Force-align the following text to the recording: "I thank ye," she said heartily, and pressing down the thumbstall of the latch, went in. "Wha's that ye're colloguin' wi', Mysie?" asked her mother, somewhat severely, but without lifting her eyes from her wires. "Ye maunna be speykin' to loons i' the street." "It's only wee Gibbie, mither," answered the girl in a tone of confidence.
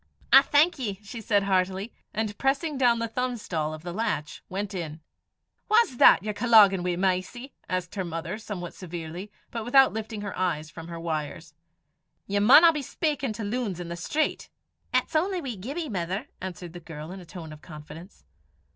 "I 0.33 0.41
thank 0.41 0.79
ye," 0.79 0.99
she 1.03 1.21
said 1.21 1.43
heartily, 1.43 1.93
and 2.11 2.35
pressing 2.39 2.75
down 2.75 2.97
the 2.97 3.07
thumbstall 3.07 3.71
of 3.71 3.83
the 3.83 3.93
latch, 3.93 4.41
went 4.49 4.73
in. 4.73 4.99
"Wha's 5.69 5.97
that 5.97 6.23
ye're 6.23 6.33
colloguin' 6.33 6.81
wi', 6.81 6.95
Mysie?" 6.95 7.53
asked 7.69 7.93
her 7.93 8.03
mother, 8.03 8.39
somewhat 8.39 8.73
severely, 8.73 9.31
but 9.51 9.63
without 9.63 9.93
lifting 9.93 10.21
her 10.21 10.35
eyes 10.35 10.71
from 10.71 10.87
her 10.87 10.99
wires. 10.99 11.53
"Ye 12.25 12.39
maunna 12.39 12.73
be 12.73 12.81
speykin' 12.81 13.31
to 13.33 13.43
loons 13.43 13.79
i' 13.79 13.83
the 13.83 13.95
street." 13.95 14.49
"It's 14.91 15.15
only 15.15 15.39
wee 15.39 15.55
Gibbie, 15.55 15.87
mither," 15.87 16.25
answered 16.41 16.73
the 16.73 16.79
girl 16.79 17.11
in 17.11 17.19
a 17.19 17.23
tone 17.25 17.53
of 17.53 17.61
confidence. 17.61 18.23